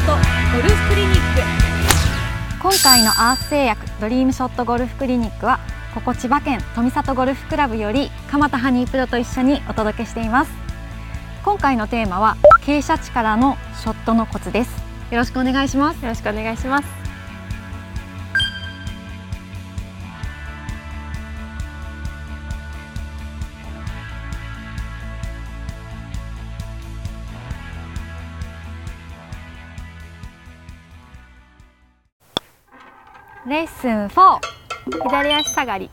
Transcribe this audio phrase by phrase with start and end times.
[0.00, 0.12] ット
[0.56, 1.42] ゴルフクリニック。
[2.62, 5.60] 今回のアース製薬ドリームショットゴルフクリニックは
[5.94, 10.50] ここ千葉県富里ゴルフクラブより蒲田ハニープロと一緒にお届けしています。
[11.44, 14.70] 今回のテーマは傾斜地からのショットのコツです。
[15.10, 16.02] よろしくお願いします。
[16.02, 17.09] よろしくお願いします。
[33.46, 34.38] レッスン4
[35.02, 35.88] 左足下がり。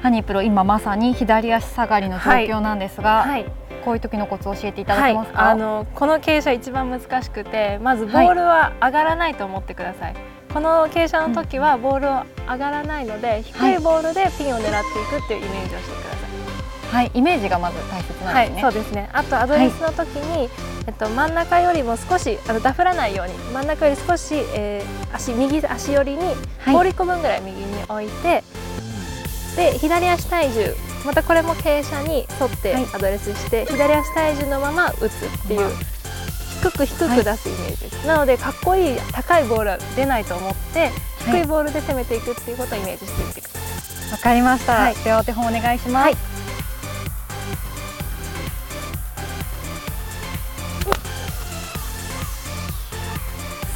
[0.00, 3.42] ハニープロ今まさに左足下がりの状況なんですが、はい。
[3.42, 3.52] はい、
[3.84, 10.14] こういう時のコツを教えていただけますか、はい、あのこの傾斜一番難しくてまずボールは上がらないと思ってください、
[10.54, 16.47] この傾斜の時はボールは上がらないので、低いボールでピンを狙っていくっていうイメージをしてください
[16.90, 18.60] はい、イメージがまず大切なんですね。
[18.62, 19.10] そうですね。
[19.12, 20.48] あとアドレスの時に、
[20.86, 26.34] えっと真ん中よりも少しあのダフらないように真ん中より少し、えー、足右足寄りに
[26.66, 28.42] 放り込むぐらい右に置いて、
[29.56, 35.70] で左足体重またこれも傾斜に沿ってアドレスして、左足体重のまま打つっていう。
[36.60, 40.90] 低く低く出すイメージです、なのでかっこいい高いボールは出ないと思って
[41.24, 44.10] 低いボールで攻めていくっていうことをイメージしてみてください。
[44.10, 46.16] わかりました、はい、ではお手本お願いします、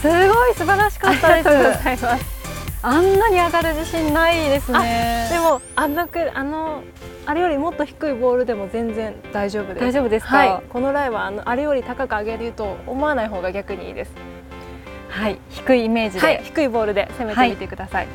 [0.03, 1.42] すごい素晴らしかったで
[1.97, 2.06] す。
[2.83, 5.28] あんなに上がる自信ないですね。
[5.31, 6.83] でもあのあの
[7.25, 9.80] あれよりもっと低いボールでも全然大丈夫です。
[9.80, 10.36] 大丈夫ですか？
[10.36, 14.11] はい、このライはあのあれより高く上げると思わない方が逆にいいです。
[15.08, 18.07] はい、低いイメージで、はい、低いボールで攻めてみてください。
[18.07, 18.14] はい、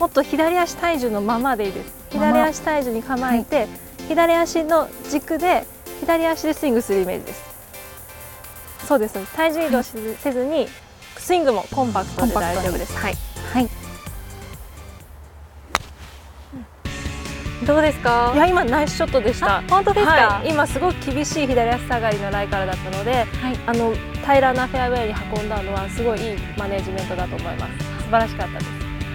[0.00, 1.92] もっと左足体重のままでいいです。
[2.08, 3.68] 左足体重に構えて、はい、
[4.08, 5.66] 左足の軸で
[6.02, 7.44] 左足でスイングするイメージです。
[8.88, 9.14] そうです。
[9.36, 10.66] 体重移動せずに
[11.16, 12.92] スイングもコンパクトで大丈夫です。
[12.98, 13.14] はい、
[13.52, 13.68] はい、
[17.64, 18.32] どうですか？
[18.34, 19.62] いや今ナイスショットでした。
[19.70, 23.26] 本当ですか、はい、今すごく厳しい左足下がりのライからだったので、はい、
[23.66, 28.02] あの平らなフェアウェイに運んだのはすごいいいマネジメントだと思います。
[28.02, 28.70] 素晴らしかったです。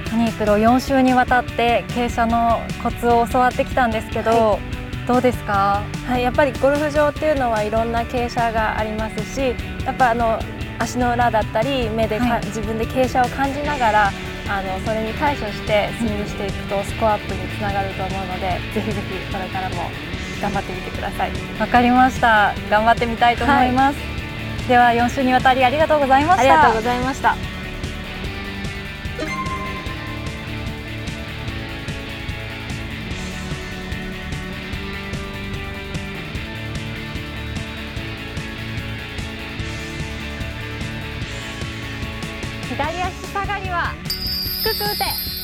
[0.09, 4.76] ハニープロ4週にわたって傾斜のコツを教わってきたんですけど、はい
[5.07, 10.37] どうですか、はい、やっぱりゴルフ場っていうのはいろんな傾斜がありますしやっぱあの
[10.79, 14.11] 足の裏だったり目で、はい、自分で傾斜を感じながら
[14.49, 19.75] あのそれに対処してスイングしていくとスコアアップにつながると思うのでぜひぜひこれからも
[20.41, 21.31] 頑張ってみてください。
[21.59, 22.53] わかりました。
[22.69, 26.41] 頑張ってみたいと思います、はい、では4週にわたりありがとうございました。
[26.41, 27.56] ありがとうございました
[42.77, 43.91] 左足下がりは
[44.63, 45.36] 低く打て